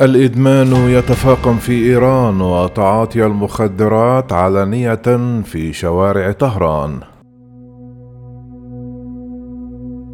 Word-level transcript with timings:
الإدمان 0.00 0.90
يتفاقم 0.90 1.56
في 1.56 1.72
إيران 1.72 2.40
وتعاطي 2.40 3.26
المخدرات 3.26 4.32
علنية 4.32 5.42
في 5.44 5.72
شوارع 5.72 6.32
طهران. 6.32 7.00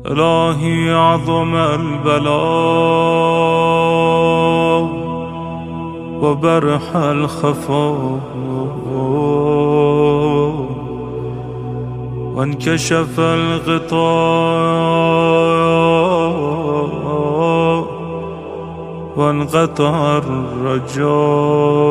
إلهي 0.07 0.91
عظم 0.91 1.55
البلاء 1.55 2.33
وبرح 6.23 6.97
الخفاء 6.97 8.21
وانكشف 12.35 13.21
الغطاء 13.21 15.12
وانقطع 19.17 20.19
الرجاء. 20.19 21.83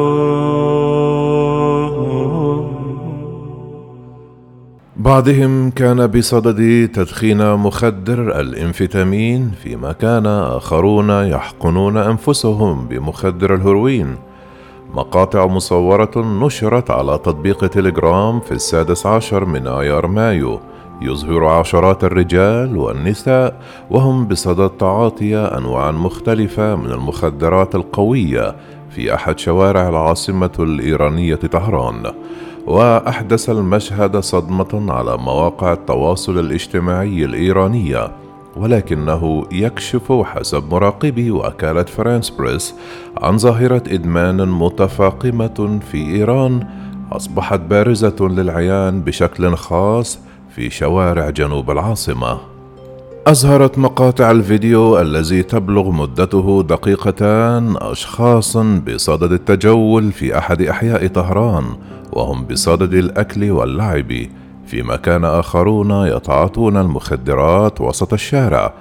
بعضهم 4.98 5.70
كان 5.70 6.08
بصدد 6.08 6.90
تدخين 6.94 7.56
مخدر 7.56 8.40
الانفيتامين 8.40 9.52
فيما 9.64 9.92
كان 9.92 10.26
آخرون 10.26 11.10
يحقنون 11.10 11.98
أنفسهم 11.98 12.88
بمخدر 12.88 13.56
الهروين. 13.56 14.16
مقاطع 14.96 15.46
مصورة 15.48 16.12
نشرت 16.18 16.92
على 16.92 17.18
تطبيق 17.18 17.68
تليجرام 17.68 18.40
في 18.40 18.52
السادس 18.52 19.06
عشر 19.06 19.46
من 19.46 19.68
آيار 19.68 20.08
مايو. 20.08 20.60
يظهر 21.02 21.46
عشرات 21.46 22.04
الرجال 22.04 22.78
والنساء 22.78 23.62
وهم 23.90 24.28
بصدد 24.28 24.70
تعاطي 24.70 25.38
أنواع 25.38 25.92
مختلفة 25.92 26.76
من 26.76 26.92
المخدرات 26.92 27.76
القوية 27.76 28.56
في 28.90 29.14
أحد 29.14 29.40
شوارع 29.40 29.90
العاصمة 29.90 30.52
الإيرانية 30.60 31.36
طهران. 31.36 32.12
وأحدث 32.68 33.50
المشهد 33.50 34.18
صدمة 34.18 34.94
على 34.94 35.18
مواقع 35.18 35.74
التواصل 35.74 36.40
الاجتماعي 36.40 37.26
الإيرانية 37.26 38.12
ولكنه 38.58 39.46
يكشف 39.52 40.12
حسب 40.12 40.64
مراقبي 40.74 41.32
وكالة 41.32 41.84
فرانس 41.84 42.30
بريس 42.30 42.76
عن 43.18 43.38
ظاهرة 43.38 43.84
إدمان 43.88 44.48
متفاقمة 44.48 45.80
في 45.92 45.98
إيران 45.98 46.68
أصبحت 47.12 47.60
بارزة 47.60 48.16
للعيان 48.20 49.02
بشكل 49.02 49.56
خاص 49.56 50.20
في 50.56 50.70
شوارع 50.70 51.30
جنوب 51.30 51.72
العاصمة. 51.72 52.38
أظهرت 53.28 53.78
مقاطع 53.78 54.32
الفيديو 54.32 55.00
الذي 55.00 55.44
تبلغ 55.44 55.92
مدته 55.92 56.64
دقيقتان 56.64 57.76
أشخاصا 57.78 58.82
بصدد 58.88 59.32
التجول 59.32 60.12
في 60.12 60.38
أحد 60.38 60.62
أحياء 60.62 61.08
طهران 61.08 61.66
وهم 62.14 62.46
بصدد 62.46 62.94
الأكل 62.94 63.52
واللعب 63.52 64.14
فيما 64.66 64.96
كان 64.96 65.26
آخرون 65.26 65.92
يتعاطون 65.92 66.78
المخدرات 66.78 67.82
وسط 67.82 68.14
الشارع 68.14 68.74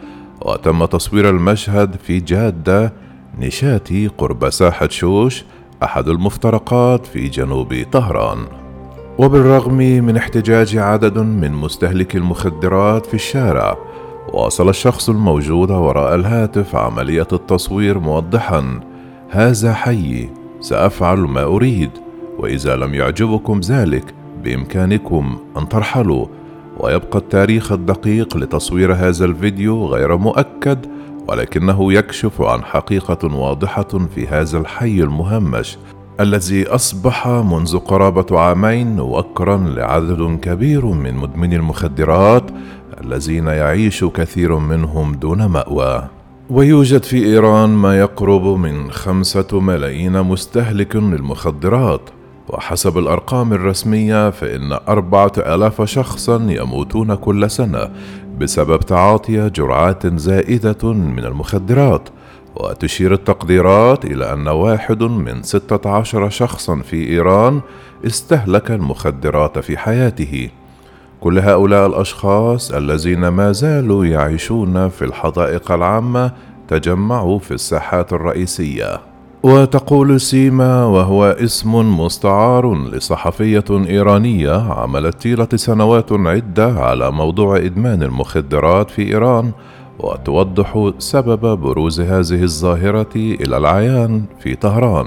وتم 0.43 0.85
تصوير 0.85 1.29
المشهد 1.29 1.97
في 2.03 2.21
جادة 2.21 2.93
نشاتي 3.39 4.09
قرب 4.19 4.51
ساحة 4.51 4.89
شوش 4.89 5.45
أحد 5.83 6.09
المفترقات 6.09 7.07
في 7.07 7.29
جنوب 7.29 7.85
طهران 7.93 8.39
وبالرغم 9.19 9.77
من 9.77 10.17
احتجاج 10.17 10.77
عدد 10.77 11.19
من 11.19 11.53
مستهلكي 11.53 12.19
المخدرات 12.19 13.07
في 13.07 13.15
الشارع 13.15 13.77
واصل 14.33 14.69
الشخص 14.69 15.09
الموجود 15.09 15.71
وراء 15.71 16.15
الهاتف 16.15 16.77
عملية 16.77 17.29
التصوير 17.33 17.99
موضحا 17.99 18.81
هذا 19.31 19.73
حي 19.73 20.29
سأفعل 20.61 21.19
ما 21.19 21.43
أريد 21.43 21.91
وإذا 22.39 22.77
لم 22.77 22.95
يعجبكم 22.95 23.61
ذلك 23.61 24.15
بإمكانكم 24.45 25.39
أن 25.57 25.69
ترحلوا. 25.69 26.27
ويبقى 26.79 27.19
التاريخ 27.19 27.73
الدقيق 27.73 28.37
لتصوير 28.37 28.95
هذا 28.95 29.25
الفيديو 29.25 29.87
غير 29.87 30.17
مؤكد 30.17 30.87
ولكنه 31.29 31.93
يكشف 31.93 32.43
عن 32.43 32.65
حقيقة 32.65 33.37
واضحة 33.37 33.89
في 34.15 34.27
هذا 34.27 34.59
الحي 34.59 35.03
المهمش. 35.03 35.79
الذي 36.21 36.67
أصبح 36.67 37.29
منذ 37.29 37.79
قرابة 37.79 38.41
عامين 38.41 39.01
وكرا 39.01 39.57
لعدد 39.57 40.39
كبير 40.43 40.87
من 40.87 41.15
مدمني 41.15 41.57
المخدرات 41.57 42.43
الذين 43.05 43.47
يعيش 43.47 44.05
كثير 44.05 44.59
منهم 44.59 45.15
دون 45.15 45.47
مأوى. 45.47 46.09
ويوجد 46.51 47.03
في 47.03 47.25
إيران 47.25 47.71
ما 47.71 47.99
يقرب 47.99 48.47
من 48.47 48.91
خمسة 48.91 49.61
ملايين 49.61 50.23
مستهلك 50.23 50.97
للمخدرات. 50.97 52.01
وحسب 52.49 52.99
الأرقام 52.99 53.53
الرسمية 53.53 54.31
فإن 54.31 54.79
أربعة 54.89 55.33
آلاف 55.39 55.83
شخصا 55.83 56.47
يموتون 56.49 57.15
كل 57.15 57.51
سنة 57.51 57.91
بسبب 58.41 58.81
تعاطي 58.81 59.51
جرعات 59.51 60.07
زائدة 60.07 60.93
من 60.93 61.25
المخدرات. 61.25 62.09
وتشير 62.57 63.13
التقديرات 63.13 64.05
إلى 64.05 64.33
أن 64.33 64.49
واحد 64.49 65.03
من 65.03 65.43
ستة 65.43 65.91
عشر 65.91 66.29
شخصا 66.29 66.77
في 66.77 67.09
إيران 67.09 67.61
استهلك 68.07 68.71
المخدرات 68.71 69.59
في 69.59 69.79
حياته. 69.79 70.49
كل 71.21 71.39
هؤلاء 71.39 71.87
الأشخاص 71.87 72.73
الذين 72.73 73.29
ما 73.29 73.53
زالوا 73.53 74.05
يعيشون 74.05 74.89
في 74.89 75.05
الحدائق 75.05 75.73
العامة 75.73 76.33
تجمعوا 76.69 77.39
في 77.39 77.51
الساحات 77.51 78.13
الرئيسية. 78.13 79.01
وتقول 79.43 80.21
سيما 80.21 80.85
وهو 80.85 81.25
اسم 81.25 82.01
مستعار 82.01 82.75
لصحفية 82.75 83.65
إيرانية 83.71 84.73
عملت 84.73 85.23
طيلة 85.23 85.49
سنوات 85.55 86.13
عدة 86.13 86.73
على 86.73 87.11
موضوع 87.11 87.57
إدمان 87.57 88.03
المخدرات 88.03 88.91
في 88.91 89.03
إيران 89.03 89.53
وتوضح 90.03 90.93
سبب 90.99 91.59
بروز 91.59 92.01
هذه 92.01 92.43
الظاهرة 92.43 93.17
إلى 93.17 93.57
العيان 93.57 94.25
في 94.39 94.55
طهران. 94.55 95.07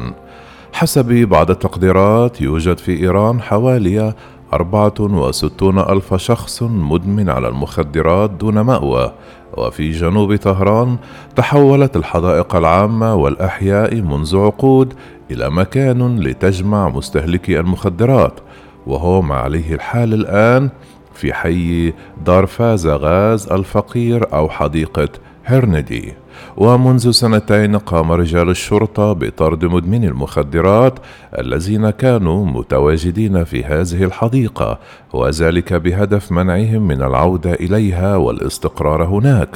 حسب 0.74 1.14
بعض 1.14 1.52
التقديرات 1.52 2.42
يوجد 2.42 2.78
في 2.78 3.00
إيران 3.00 3.42
حوالي 3.42 4.14
أربعة 4.54 4.94
وستون 5.00 5.80
ألف 5.80 6.14
شخص 6.14 6.64
مدمن 6.64 7.30
على 7.30 7.48
المخدرات 7.48 8.30
دون 8.30 8.60
مأوى. 8.60 9.14
وفي 9.58 9.92
جنوب 9.92 10.36
طهران 10.36 10.98
تحولت 11.36 11.96
الحدائق 11.96 12.56
العامة 12.56 13.16
والأحياء 13.16 13.96
منذ 13.96 14.38
عقود 14.38 14.94
إلى 15.32 15.50
مكان 15.50 16.20
لتجمع 16.20 16.90
مستهلكي 16.90 17.60
المخدرات 17.60 18.40
وهو 18.88 19.22
ما 19.22 19.36
عليه 19.36 19.74
الحال 19.74 20.14
الآن 20.14 20.70
في 21.14 21.34
حي 21.34 21.94
دار 22.26 22.46
فازغاز 22.46 23.52
الفقير 23.52 24.34
أو 24.34 24.50
حديقة 24.50 25.10
هرندي. 25.46 26.14
ومنذ 26.58 27.12
سنتين 27.12 27.78
قام 27.78 28.12
رجال 28.12 28.50
الشرطة 28.50 29.14
بطرد 29.14 29.66
مدمني 29.66 30.08
المخدرات 30.08 31.00
الذين 31.40 31.90
كانوا 31.90 32.46
متواجدين 32.46 33.44
في 33.44 33.64
هذه 33.64 34.04
الحديقة 34.04 34.80
وذلك 35.14 35.74
بهدف 35.74 36.32
منعهم 36.32 36.88
من 36.88 37.02
العودة 37.02 37.54
إليها 37.54 38.16
والاستقرار 38.16 39.04
هناك. 39.04 39.50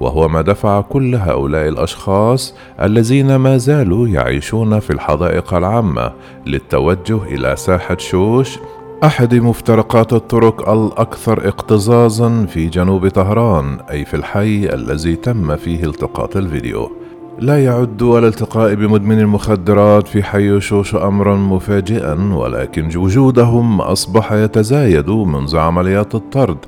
وهو 0.00 0.28
ما 0.28 0.42
دفع 0.42 0.80
كل 0.80 1.14
هؤلاء 1.14 1.68
الأشخاص 1.68 2.54
الذين 2.82 3.36
ما 3.36 3.56
زالوا 3.56 4.08
يعيشون 4.08 4.80
في 4.80 4.90
الحدائق 4.90 5.54
العامة 5.54 6.12
للتوجه 6.46 7.22
إلى 7.24 7.56
ساحة 7.56 7.96
شوش 7.98 8.58
أحد 9.04 9.34
مفترقات 9.34 10.12
الطرق 10.12 10.68
الأكثر 10.68 11.48
اكتظاظا 11.48 12.46
في 12.46 12.66
جنوب 12.66 13.08
طهران 13.08 13.78
أي 13.90 14.04
في 14.04 14.14
الحي 14.14 14.74
الذي 14.74 15.16
تم 15.16 15.56
فيه 15.56 15.84
التقاط 15.84 16.36
الفيديو. 16.36 16.92
لا 17.38 17.64
يعد 17.64 18.02
الالتقاء 18.02 18.74
بمدمن 18.74 19.18
المخدرات 19.18 20.08
في 20.08 20.22
حي 20.22 20.60
شوش 20.60 20.94
أمرا 20.94 21.36
مفاجئا 21.36 22.34
ولكن 22.34 22.96
وجودهم 22.96 23.80
أصبح 23.80 24.32
يتزايد 24.32 25.10
منذ 25.10 25.56
عمليات 25.56 26.14
الطرد 26.14 26.58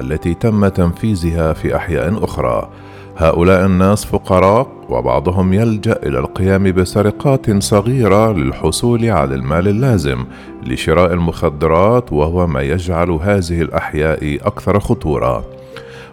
التي 0.00 0.34
تم 0.34 0.68
تنفيذها 0.68 1.52
في 1.52 1.76
أحياء 1.76 2.24
أخرى. 2.24 2.68
هؤلاء 3.16 3.66
الناس 3.66 4.04
فقراء 4.04 4.66
وبعضهم 4.88 5.52
يلجأ 5.52 5.98
إلى 6.02 6.18
القيام 6.18 6.72
بسرقات 6.72 7.62
صغيرة 7.62 8.32
للحصول 8.32 9.10
على 9.10 9.34
المال 9.34 9.68
اللازم 9.68 10.24
لشراء 10.66 11.12
المخدرات 11.12 12.12
وهو 12.12 12.46
ما 12.46 12.62
يجعل 12.62 13.10
هذه 13.10 13.62
الأحياء 13.62 14.38
أكثر 14.46 14.80
خطورة. 14.80 15.44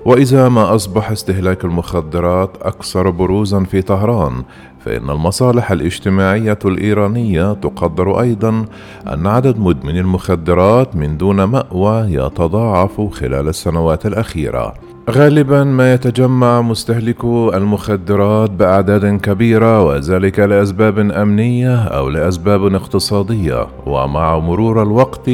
وإذا 0.06 0.50
ما 0.50 0.75
أصبح 0.75 1.12
استهلاك 1.12 1.65
المخدرات 1.65 2.57
أكثر 2.62 3.09
بروزا 3.09 3.63
في 3.63 3.81
طهران 3.81 4.44
فإن 4.86 5.09
المصالح 5.09 5.71
الاجتماعية 5.71 6.59
الإيرانية 6.65 7.53
تقدر 7.53 8.19
أيضا 8.21 8.65
أن 9.13 9.27
عدد 9.27 9.59
مدمني 9.59 10.00
المخدرات 10.00 10.95
من 10.95 11.18
دون 11.18 11.44
مأوى 11.44 12.13
يتضاعف 12.13 13.01
خلال 13.01 13.48
السنوات 13.48 14.06
الأخيرة. 14.06 14.91
غالبا 15.09 15.63
ما 15.63 15.94
يتجمع 15.94 16.62
مستهلكو 16.62 17.50
المخدرات 17.53 18.51
بأعداد 18.51 19.19
كبيرة 19.19 19.83
وذلك 19.83 20.39
لأسباب 20.39 21.00
أمنية 21.00 21.75
أو 21.75 22.09
لأسباب 22.09 22.75
اقتصادية. 22.75 23.68
ومع 23.86 24.39
مرور 24.39 24.83
الوقت 24.83 25.30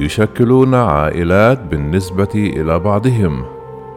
يشكلون 0.00 0.74
عائلات 0.74 1.60
بالنسبة 1.70 2.28
إلى 2.34 2.78
بعضهم 2.78 3.44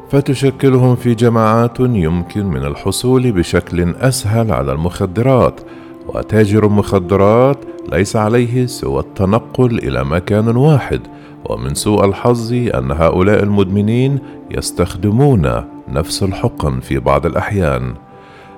فتشكلهم 0.09 0.95
في 0.95 1.15
جماعات 1.15 1.79
يمكن 1.79 2.45
من 2.45 2.65
الحصول 2.65 3.31
بشكل 3.31 3.95
أسهل 3.99 4.51
على 4.51 4.71
المخدرات. 4.71 5.61
وتاجر 6.07 6.65
المخدرات 6.65 7.57
ليس 7.91 8.15
عليه 8.15 8.65
سوى 8.65 8.99
التنقل 8.99 9.77
إلى 9.77 10.03
مكان 10.03 10.57
واحد 10.57 11.01
ومن 11.45 11.73
سوء 11.73 12.05
الحظ 12.05 12.53
أن 12.53 12.91
هؤلاء 12.91 13.43
المدمنين 13.43 14.19
يستخدمون 14.51 15.63
نفس 15.87 16.23
الحقن 16.23 16.79
في 16.79 16.99
بعض 16.99 17.25
الأحيان. 17.25 17.93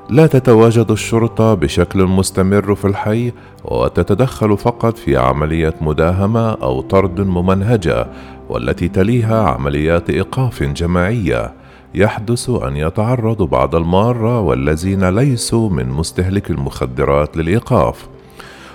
لا 0.10 0.28
تتواجد 0.28 0.92
الشرطة 0.92 1.54
بشكل 1.54 2.04
مستمر 2.04 2.76
في 2.76 2.86
الحي 2.86 3.32
وتتدخل 3.66 4.58
فقط 4.58 4.98
في 4.98 5.18
عمليه 5.18 5.74
مداهمة 5.82 6.50
أو 6.52 6.82
طرد 6.82 7.20
ممنهجة 7.22 8.08
والتي 8.50 8.88
تليها 8.88 9.44
عمليات 9.44 10.10
إيقاف 10.10 10.64
جماعية. 10.64 11.54
يحدث 11.96 12.50
أن 12.50 12.78
يتعرض 12.78 13.44
بعض 13.44 13.76
المارة 13.76 14.42
والذين 14.42 15.10
ليسوا 15.10 15.70
من 15.70 15.90
مستهلك 15.90 16.52
المخدرات 16.52 17.38
للإيقاف. 17.38 18.08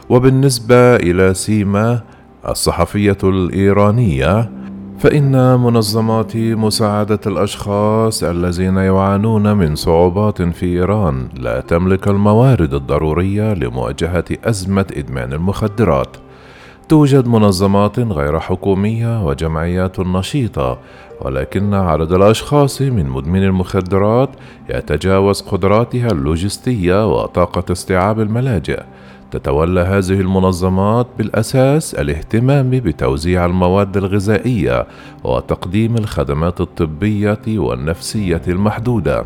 وبالنسبة 0.09 0.97
إلى 0.97 1.35
سيما 1.35 2.01
الصحفية 2.49 3.19
الإيرانية 3.25 4.51
فإن 4.99 5.61
منظمات 5.61 6.37
مساعدة 6.37 7.21
الأشخاص 7.27 8.25
الذين 8.25 8.77
يعانون 8.77 9.57
من 9.57 9.75
صعوبات 9.75 10.43
في 10.43 10.67
إيران 10.67 11.29
لا 11.37 11.61
تملك 11.61 12.09
الموارد 12.09 12.75
الضرورية 12.75 13.55
لمواجهة 13.55 14.25
أزمة 14.45 14.87
إدمان 14.97 15.33
المخدرات. 15.33 16.17
توجد 16.89 17.27
منظمات 17.29 17.99
غير 17.99 18.41
حكومية 18.41 19.27
وجمعيات 19.27 20.01
نشيطة 20.01 20.79
ولكن 21.21 21.75
عدد 21.75 22.13
الأشخاص 22.13 22.83
من 22.83 23.07
مدمن 23.09 23.43
المخدرات 23.43 24.31
يتجاوز 24.71 25.41
قدراتها 25.41 26.07
اللوجستية 26.07 27.13
وطاقة 27.15 27.73
استيعاب 27.73 28.21
الملاجئ. 28.21 28.83
تتولى 29.31 29.81
هذه 29.81 30.21
المنظمات 30.21 31.07
بالأساس 31.19 31.95
الاهتمام 31.95 32.71
بتوزيع 32.71 33.47
المواد 33.47 33.97
الغذائية 33.97 34.87
وتقديم 35.25 35.97
الخدمات 35.97 36.61
الطبية 36.61 37.39
والنفسية 37.49 38.43
المحدودة 38.49 39.25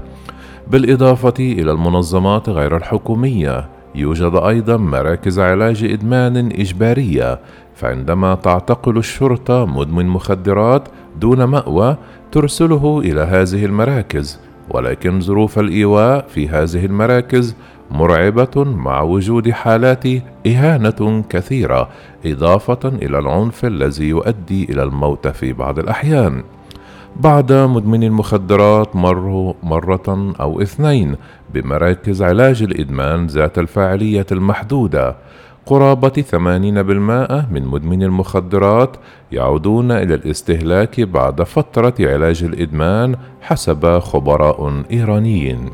بالإضافة 0.71 1.35
إلى 1.39 1.73
المنظمات 1.73 2.49
غير 2.49 2.77
الحكومية 2.77 3.69
يوجد 3.99 4.35
أيضا 4.35 4.77
مراكز 4.77 5.39
علاج 5.39 5.85
إدمان 5.85 6.37
إجبارية 6.37 7.41
فعندما 7.75 8.35
تعتقل 8.35 8.97
الشرطة 8.97 9.67
مدمن 9.67 10.07
مخدرات 10.07 10.89
دون 11.21 11.45
مأوى 11.45 11.97
ترسله 12.33 13.01
إلى 13.05 13.21
هذه 13.21 13.65
المراكز. 13.65 14.41
ولكن 14.71 15.21
ظروف 15.21 15.59
الإيواء 15.59 16.27
في 16.29 16.49
هذه 16.49 16.87
المراكز 16.87 17.57
مرعبة 17.91 18.65
مع 18.65 19.01
وجود 19.01 19.51
حالات 19.51 20.05
إهانة 20.47 21.25
كثيرة 21.31 21.89
إضافة 22.27 22.89
إلى 22.89 23.19
العنف 23.19 23.65
الذي 23.65 24.09
يؤدي 24.09 24.65
إلى 24.65 24.83
الموت 24.83 25.29
في 25.29 25.53
بعض 25.53 25.79
الأحيان. 25.79 26.43
بعض 27.19 27.53
مدمني 27.53 28.07
المخدرات 28.07 28.97
مروا 28.97 29.55
مرة 29.63 30.33
أو 30.41 30.63
اثنين 30.63 31.17
بمراكز 31.55 32.23
علاج 32.23 32.63
الإدمان 32.63 33.27
ذات 33.27 33.59
الفاعلية 33.59 34.27
المحدودة. 34.33 35.17
قرابة 35.67 36.25
80% 36.31 36.35
من 37.53 37.67
مدمني 37.67 38.05
المخدرات 38.05 38.97
يعودون 39.33 39.93
إلى 39.93 40.15
الاستهلاك 40.15 41.01
بعد 41.01 41.43
فترة 41.43 41.95
علاج 42.01 42.43
الإدمان 42.43 43.17
حسب 43.41 43.99
خبراء 43.99 44.83
إيرانيين. 44.91 45.71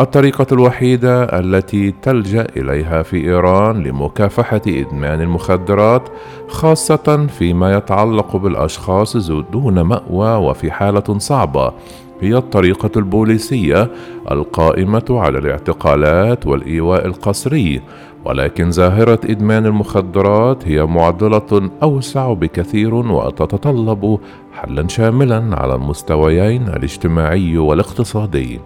الطريقة 0.00 0.46
الوحيدة 0.52 1.24
التي 1.24 1.94
تلجأ 2.02 2.46
إليها 2.56 3.02
في 3.02 3.16
إيران 3.16 3.82
لمكافحة 3.82 4.60
إدمان 4.68 5.20
المخدرات 5.20 6.08
خاصة 6.48 7.26
فيما 7.26 7.76
يتعلق 7.76 8.36
بالأشخاص 8.36 9.16
دون 9.30 9.80
مأوى 9.80 10.36
وفي 10.48 10.70
حالة 10.70 11.18
صعبة 11.18 11.72
هي 12.20 12.36
الطريقة 12.36 12.90
البوليسية 12.96 13.90
القائمة 14.30 15.04
على 15.10 15.38
الاعتقالات 15.38 16.46
والإيواء 16.46 17.06
القسري 17.06 17.82
ولكن 18.24 18.70
ظاهرة 18.70 19.20
إدمان 19.24 19.66
المخدرات 19.66 20.68
هي 20.68 20.86
معضلة 20.86 21.70
أوسع 21.82 22.32
بكثير 22.32 22.94
وتتطلب 22.94 24.18
حلا 24.52 24.88
شاملا 24.88 25.56
على 25.56 25.74
المستويين 25.74 26.68
الاجتماعي 26.68 27.58
والاقتصادي. 27.58 28.60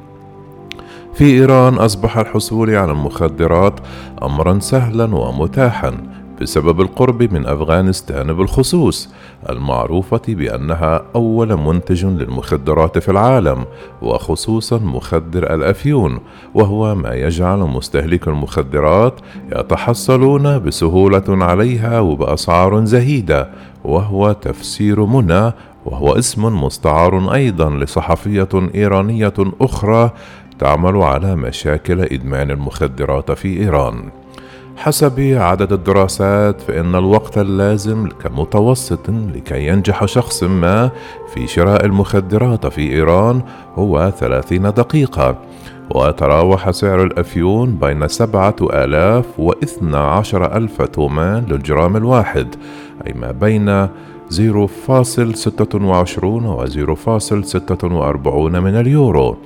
في 1.17 1.25
إيران 1.25 1.75
أصبح 1.75 2.19
الحصول 2.19 2.75
على 2.75 2.93
المخدرات 2.93 3.81
أمرا 4.23 4.59
سهلا 4.59 5.15
ومتاحا 5.15 5.93
بسبب 6.41 6.81
القرب 6.81 7.33
من 7.35 7.47
أفغانستان 7.47 8.33
بالخصوص 8.33 9.09
المعروفة 9.49 10.23
بأنها 10.29 11.03
أول 11.15 11.57
منتج 11.57 12.05
للمخدرات 12.05 12.99
في 12.99 13.11
العالم 13.11 13.65
وخصوصا 14.03 14.79
مخدر 14.79 15.55
الأفيون 15.55 16.19
وهو 16.55 16.95
ما 16.95 17.15
يجعل 17.15 17.59
مستهلك 17.59 18.29
المخدرات 18.29 19.21
يتحصلون 19.53 20.59
بسهولة 20.59 21.25
عليها 21.29 22.01
وبأسعار 22.01 22.85
زهيدة 22.85 23.51
وهو 23.85 24.33
تفسير 24.33 25.05
منى 25.05 25.53
وهو 25.87 26.13
اسم 26.19 26.65
مستعار 26.65 27.35
أيضا 27.35 27.71
لصحفية 27.71 28.49
إيرانية 28.75 29.35
أخرى 29.61 30.11
تعمل 30.59 30.97
على 30.97 31.37
مشاكل 31.37 32.01
إدمان 32.01 32.51
المخدرات 32.51 33.31
في 33.33 33.61
إيران. 33.61 34.11
حسب 34.77 35.21
عدد 35.21 35.73
الدراسات 35.73 36.61
فإن 36.61 36.95
الوقت 36.95 37.39
اللازم 37.39 38.09
كمتوسط 38.09 39.11
لكي 39.11 39.67
ينجح 39.67 40.05
شخص 40.05 40.43
ما 40.43 40.91
في 41.35 41.47
شراء 41.47 41.85
المخدرات 41.85 42.67
في 42.67 42.93
إيران 42.93 43.43
هو 43.75 44.13
30 44.19 44.63
دقيقة 44.63 45.39
ويتراوح 45.95 46.71
سعر 46.71 47.03
الأفيون 47.03 47.75
بين 47.77 48.09
سبعة 48.09 48.57
آلاف 48.63 49.25
واثنى 49.39 49.97
عشر 49.97 50.57
ألف 50.57 50.83
تومان 50.83 51.45
للجرام 51.49 51.97
الواحد 51.97 52.55
أي 53.07 53.13
ما 53.13 53.33
بين 53.33 53.87
0.26 53.87 53.89
و 56.25 56.67
0.46 56.67 58.37
من 58.37 58.81
اليورو 58.81 59.37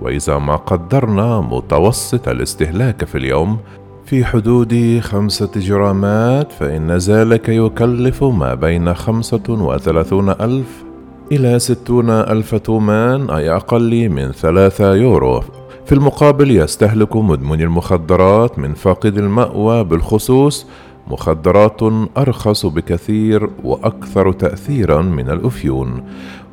وإذا 0.00 0.38
ما 0.38 0.56
قدرنا 0.56 1.40
متوسط 1.40 2.28
الاستهلاك 2.28 3.04
في 3.04 3.18
اليوم 3.18 3.58
في 4.04 4.24
حدود 4.24 5.00
خمسة 5.02 5.50
جرامات 5.56 6.52
فإن 6.52 6.92
ذلك 6.92 7.48
يكلف 7.48 8.24
ما 8.24 8.54
بين 8.54 8.94
خمسة 8.94 9.42
وثلاثون 9.48 10.28
ألف 10.30 10.84
إلى 11.32 11.58
ستون 11.58 12.10
ألف 12.10 12.54
تومان 12.54 13.30
أي 13.30 13.50
أقل 13.50 14.08
من 14.08 14.32
ثلاثة 14.32 14.94
يورو. 14.94 15.42
في 15.86 15.92
المقابل 15.92 16.50
يستهلك 16.50 17.16
مدمن 17.16 17.60
المخدرات 17.60 18.58
من 18.58 18.74
فاقد 18.74 19.18
المأوى 19.18 19.84
بالخصوص 19.84 20.66
مخدرات 21.10 21.80
أرخص 22.18 22.66
بكثير 22.66 23.50
وأكثر 23.64 24.32
تاثيرا 24.32 25.02
من 25.02 25.30
الأفيون. 25.30 26.02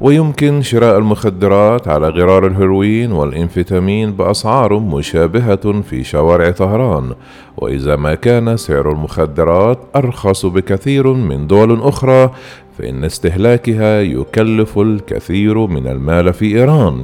ويمكن 0.01 0.61
شراء 0.61 0.97
المخدرات 0.97 1.87
على 1.87 2.09
غرار 2.09 2.47
الهيروين 2.47 3.11
والإنفيتامين 3.11 4.11
بأسعار 4.11 4.79
مشابهة 4.79 5.81
في 5.81 6.03
شوارع 6.03 6.51
طهران. 6.51 7.11
وإذا 7.57 7.95
ما 7.95 8.15
كان 8.15 8.57
سعر 8.57 8.91
المخدرات 8.91 9.79
أرخص 9.95 10.45
بكثير 10.45 11.13
من 11.13 11.47
دول 11.47 11.81
أخرى 11.81 12.31
فإن 12.77 13.03
استهلاكها 13.03 14.01
يكلف 14.01 14.79
الكثير 14.79 15.67
من 15.67 15.87
المال 15.87 16.33
في 16.33 16.45
إيران. 16.57 17.03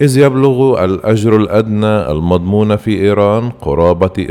إذ 0.00 0.18
يبلغ 0.18 0.84
الأجر 0.84 1.36
الأدنى 1.36 2.10
المضمون 2.10 2.76
في 2.76 3.00
إيران 3.00 3.50
قرابة 3.50 4.26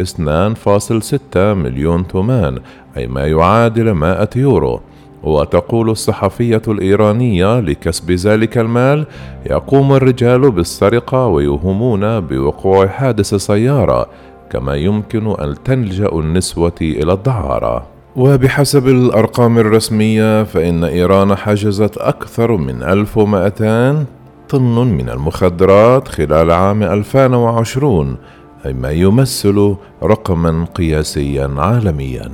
2.6 1.36 1.38
مليون 1.38 2.08
تومان 2.08 2.60
أي 2.98 3.08
ما 3.08 3.28
يعادل 3.28 3.92
100 3.92 4.30
يورو. 4.36 4.80
وتقول 5.24 5.90
الصحفية 5.90 6.62
الإيرانية 6.68 7.60
لكسب 7.60 8.12
ذلك 8.12 8.58
المال 8.58 9.06
يقوم 9.46 9.94
الرجال 9.94 10.52
بالسرقة 10.52 11.28
ويوهمون 11.28 12.20
بوقوع 12.20 12.88
حادث 12.88 13.36
سيارة 13.36 14.10
كما 14.50 14.76
يمكن 14.76 15.28
أن 15.28 15.56
تلجأ 15.64 16.10
النسوة 16.10 16.76
إلى 16.82 17.14
الدعارة. 17.14 17.95
وبحسب 18.16 18.88
الأرقام 18.88 19.58
الرسمية 19.58 20.44
فإن 20.44 20.84
إيران 20.84 21.36
حجزت 21.36 21.98
أكثر 21.98 22.58
من 22.58 22.84
1200 22.84 24.06
طن 24.50 24.88
من 24.88 25.10
المخدرات 25.10 26.08
خلال 26.08 26.52
عام 26.52 26.84
2020 26.84 28.18
أي 28.66 28.74
ما 28.74 28.92
يمثل 28.92 29.76
رقما 30.04 30.66
قياسيا 30.76 31.52
عالميا. 31.58 32.32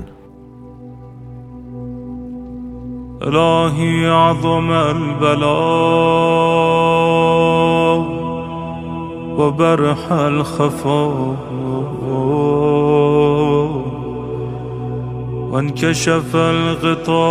إلهي 3.24 4.10
عظم 4.10 4.72
البلاء 4.72 5.42
وبرح 9.38 10.12
الخفاء. 10.12 11.36
وانكشف 15.52 16.36
الغطاء 16.36 17.22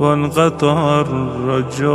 وانقطع 0.00 1.00
الرجاء. 1.00 1.88